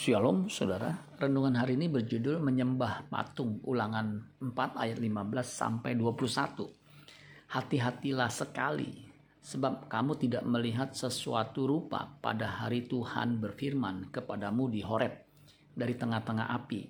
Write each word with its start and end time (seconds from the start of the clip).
Shalom 0.00 0.48
saudara, 0.48 0.96
renungan 1.20 1.60
hari 1.60 1.76
ini 1.76 1.92
berjudul 1.92 2.40
menyembah 2.40 3.12
patung 3.12 3.60
ulangan 3.68 4.32
4 4.40 4.56
ayat 4.56 4.96
15 4.96 5.04
sampai 5.44 5.92
21. 5.92 6.72
Hati-hatilah 7.52 8.32
sekali 8.32 8.96
sebab 9.44 9.92
kamu 9.92 10.16
tidak 10.16 10.48
melihat 10.48 10.96
sesuatu 10.96 11.68
rupa 11.68 12.16
pada 12.16 12.48
hari 12.48 12.88
Tuhan 12.88 13.44
berfirman 13.44 14.08
kepadamu 14.08 14.72
di 14.72 14.80
Horeb 14.80 15.12
dari 15.76 15.92
tengah-tengah 15.92 16.48
api 16.48 16.80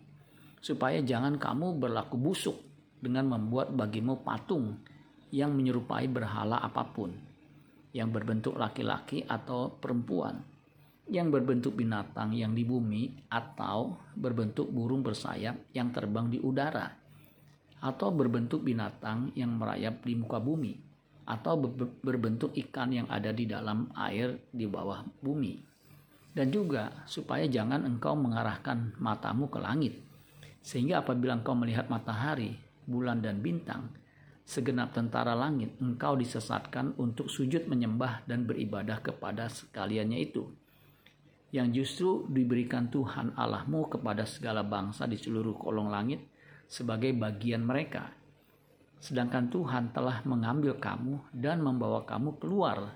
supaya 0.62 1.02
jangan 1.02 1.34
kamu 1.34 1.82
berlaku 1.82 2.14
busuk 2.14 2.62
dengan 3.02 3.26
membuat 3.26 3.74
bagimu 3.74 4.22
patung 4.22 4.86
yang 5.34 5.50
menyerupai 5.58 6.06
berhala 6.06 6.62
apa 6.62 6.86
pun 6.86 7.10
yang 7.90 8.14
berbentuk 8.14 8.54
laki-laki 8.54 9.26
atau 9.26 9.66
perempuan 9.82 10.59
yang 11.10 11.34
berbentuk 11.34 11.74
binatang 11.74 12.30
yang 12.30 12.54
di 12.54 12.62
bumi 12.62 13.26
atau 13.28 13.98
berbentuk 14.14 14.70
burung 14.70 15.02
bersayap 15.02 15.58
yang 15.74 15.90
terbang 15.90 16.30
di 16.30 16.38
udara 16.38 16.86
atau 17.82 18.14
berbentuk 18.14 18.62
binatang 18.62 19.34
yang 19.34 19.58
merayap 19.58 20.06
di 20.06 20.14
muka 20.14 20.38
bumi 20.38 20.78
atau 21.26 21.58
berbentuk 22.02 22.54
ikan 22.54 22.94
yang 22.94 23.06
ada 23.10 23.34
di 23.34 23.46
dalam 23.46 23.90
air 23.94 24.38
di 24.50 24.66
bawah 24.66 25.02
bumi. 25.22 25.58
Dan 26.30 26.54
juga 26.54 27.02
supaya 27.10 27.46
jangan 27.50 27.82
engkau 27.82 28.14
mengarahkan 28.14 28.94
matamu 29.02 29.50
ke 29.50 29.58
langit 29.58 29.94
sehingga 30.60 31.02
apabila 31.02 31.40
engkau 31.40 31.56
melihat 31.56 31.88
matahari 31.90 32.54
bulan 32.84 33.18
dan 33.24 33.40
bintang 33.40 33.90
segenap 34.44 34.92
tentara 34.94 35.34
langit 35.34 35.74
engkau 35.78 36.14
disesatkan 36.14 36.94
untuk 37.00 37.30
sujud 37.32 37.66
menyembah 37.66 38.26
dan 38.26 38.44
beribadah 38.46 39.00
kepada 39.00 39.48
sekaliannya 39.48 40.20
itu 40.20 40.46
yang 41.50 41.74
justru 41.74 42.30
diberikan 42.30 42.86
Tuhan 42.86 43.34
Allahmu 43.34 43.90
kepada 43.90 44.22
segala 44.22 44.62
bangsa 44.62 45.10
di 45.10 45.18
seluruh 45.18 45.58
kolong 45.58 45.90
langit 45.90 46.22
sebagai 46.70 47.10
bagian 47.18 47.66
mereka. 47.66 48.06
Sedangkan 49.02 49.50
Tuhan 49.50 49.90
telah 49.90 50.22
mengambil 50.22 50.78
kamu 50.78 51.34
dan 51.34 51.58
membawa 51.58 52.06
kamu 52.06 52.38
keluar 52.38 52.94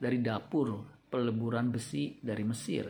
dari 0.00 0.24
dapur 0.24 0.80
peleburan 1.12 1.68
besi 1.68 2.16
dari 2.24 2.40
Mesir 2.46 2.88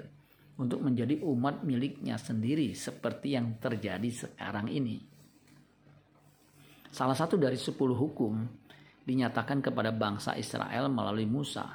untuk 0.61 0.85
menjadi 0.85 1.19
umat 1.27 1.67
miliknya 1.67 2.15
sendiri 2.21 2.71
seperti 2.77 3.35
yang 3.35 3.59
terjadi 3.59 4.07
sekarang 4.13 4.71
ini. 4.71 5.03
Salah 6.93 7.17
satu 7.17 7.35
dari 7.35 7.57
sepuluh 7.59 7.97
hukum 7.97 8.45
dinyatakan 9.03 9.59
kepada 9.65 9.91
bangsa 9.91 10.39
Israel 10.39 10.87
melalui 10.93 11.27
Musa. 11.27 11.67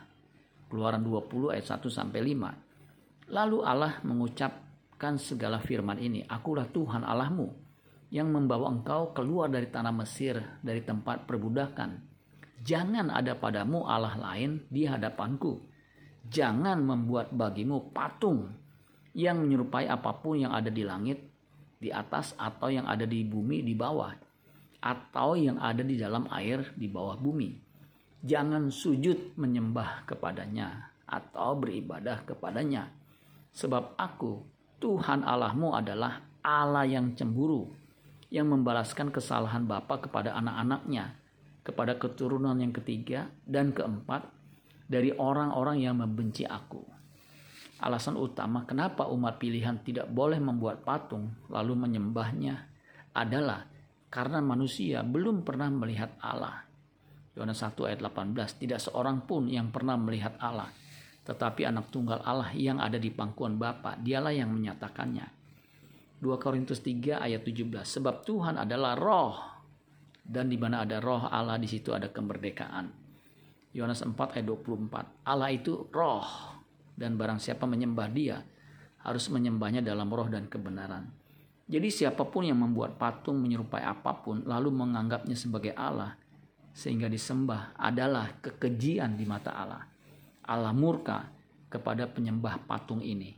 Keluaran 0.66 1.03
20 1.03 1.55
ayat 1.55 1.66
1 1.66 1.88
sampai 1.94 2.20
5 2.25 2.64
Lalu 3.25 3.65
Allah 3.65 3.97
mengucapkan 4.05 5.17
segala 5.17 5.57
firman 5.57 5.97
ini, 5.97 6.21
Akulah 6.29 6.69
Tuhan 6.69 7.01
Allahmu 7.01 7.49
yang 8.13 8.29
membawa 8.29 8.69
engkau 8.69 9.17
keluar 9.17 9.49
dari 9.49 9.65
tanah 9.65 9.89
Mesir, 9.89 10.37
dari 10.61 10.85
tempat 10.85 11.25
perbudakan. 11.25 12.05
Jangan 12.61 13.09
ada 13.09 13.33
padamu 13.33 13.89
Allah 13.89 14.13
lain 14.13 14.61
di 14.69 14.85
hadapanku. 14.85 15.57
Jangan 16.29 16.81
membuat 16.85 17.33
bagimu 17.33 17.89
patung 17.93 18.53
yang 19.17 19.41
menyerupai 19.41 19.89
apa 19.89 20.21
pun 20.21 20.45
yang 20.45 20.53
ada 20.53 20.69
di 20.69 20.85
langit, 20.85 21.21
di 21.81 21.89
atas 21.89 22.37
atau 22.37 22.69
yang 22.69 22.85
ada 22.85 23.09
di 23.09 23.25
bumi 23.25 23.65
di 23.65 23.73
bawah, 23.73 24.13
atau 24.85 25.33
yang 25.33 25.57
ada 25.57 25.81
di 25.81 25.97
dalam 25.97 26.29
air 26.29 26.73
di 26.77 26.85
bawah 26.85 27.17
bumi. 27.17 27.57
Jangan 28.25 28.69
sujud 28.69 29.37
menyembah 29.37 30.05
kepadanya 30.09 30.93
atau 31.05 31.53
beribadah 31.57 32.25
kepadanya 32.25 33.05
Sebab 33.56 33.95
aku, 33.95 34.44
Tuhan 34.84 35.23
Allahmu 35.23 35.72
adalah 35.80 36.20
Allah 36.44 36.84
yang 36.84 37.16
cemburu, 37.16 37.72
yang 38.28 38.52
membalaskan 38.52 39.16
kesalahan 39.16 39.64
bapa 39.64 40.03
kepada 40.03 40.36
anak-anaknya, 40.36 41.16
kepada 41.64 41.95
keturunan 41.95 42.60
yang 42.60 42.76
ketiga 42.76 43.32
dan 43.48 43.71
keempat 43.71 44.27
dari 44.92 45.15
orang-orang 45.15 45.80
yang 45.80 45.95
membenci 45.95 46.44
aku. 46.44 46.83
Alasan 47.80 48.20
utama 48.20 48.67
kenapa 48.67 49.08
umat 49.08 49.39
pilihan 49.39 49.80
tidak 49.88 50.11
boleh 50.11 50.39
membuat 50.39 50.83
patung 50.83 51.32
lalu 51.48 51.80
menyembahnya 51.80 52.55
adalah 53.15 53.64
karena 54.11 54.44
manusia 54.44 54.99
belum 54.99 55.48
pernah 55.48 55.71
melihat 55.71 56.11
Allah. 56.20 56.67
Yohanes 57.36 57.64
1 57.64 57.76
ayat 57.88 57.99
18, 58.04 58.64
tidak 58.64 58.80
seorang 58.80 59.23
pun 59.23 59.48
yang 59.48 59.71
pernah 59.71 59.99
melihat 59.99 60.39
Allah 60.39 60.71
tetapi 61.25 61.65
anak 61.65 61.89
tunggal 61.89 62.21
Allah 62.21 62.53
yang 62.53 62.77
ada 62.77 63.02
di 63.02 63.09
pangkuan 63.09 63.58
Bapa, 63.58 63.97
dialah 63.97 64.30
yang 64.30 64.53
menyatakannya. 64.53 65.25
2 66.21 66.30
Korintus 66.37 66.86
3 66.86 67.17
ayat 67.17 67.41
17. 67.41 67.81
Sebab 67.81 68.21
Tuhan 68.23 68.61
adalah 68.61 68.93
roh 68.93 69.35
dan 70.21 70.49
di 70.49 70.58
mana 70.58 70.85
ada 70.85 71.02
roh 71.02 71.25
Allah 71.25 71.58
di 71.58 71.65
situ 71.65 71.91
ada 71.91 72.14
kemerdekaan. 72.14 72.89
Yohanes 73.73 74.05
4 74.05 74.15
ayat 74.37 74.45
24. 74.45 75.25
Allah 75.25 75.49
itu 75.52 75.89
roh 75.89 76.30
dan 76.95 77.17
barang 77.17 77.41
siapa 77.41 77.67
menyembah 77.67 78.08
dia 78.14 78.39
harus 79.05 79.25
menyembahnya 79.30 79.81
dalam 79.81 80.08
roh 80.08 80.30
dan 80.30 80.45
kebenaran. 80.45 81.09
Jadi 81.65 81.89
siapa 81.89 82.21
pun 82.30 82.45
yang 82.45 82.61
membuat 82.61 83.02
patung 83.02 83.41
menyerupai 83.41 83.81
apa 83.81 84.21
pun 84.21 84.45
lalu 84.45 84.69
menganggapnya 84.69 85.33
sebagai 85.33 85.73
Allah 85.73 86.14
sehingga 86.75 87.09
disembah 87.09 87.73
adalah 87.73 88.37
kekejian 88.37 89.17
di 89.17 89.25
mata 89.25 89.58
Allah. 89.58 89.95
Allah 90.45 90.73
murka 90.73 91.30
kepada 91.70 92.06
penyembah 92.06 92.61
patung 92.70 93.02
ini. 93.02 93.33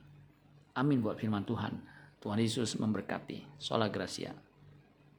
Amin 0.76 1.02
buat 1.02 1.18
firman 1.18 1.48
Tuhan. 1.48 1.74
Tuhan 2.22 2.40
Yesus 2.40 2.78
memberkati. 2.78 3.58
Sola 3.58 3.88
Gracia. 3.90 4.47